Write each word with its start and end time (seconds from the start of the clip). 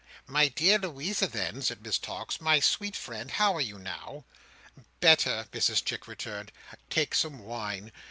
"My 0.25 0.47
dear 0.47 0.79
Louisa 0.79 1.27
then," 1.27 1.61
said 1.61 1.83
Miss 1.83 1.99
Tox, 1.99 2.41
"my 2.41 2.59
sweet 2.59 2.95
friend, 2.95 3.29
how 3.29 3.55
are 3.55 3.61
you 3.61 3.77
now?" 3.77 4.25
"Better," 4.99 5.47
Mrs 5.51 5.85
Chick 5.85 6.07
returned. 6.07 6.51
"Take 6.89 7.13
some 7.13 7.37
wine. 7.37 7.91